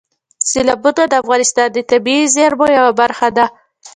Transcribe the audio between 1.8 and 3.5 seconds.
طبیعي زیرمو یوه برخه ده.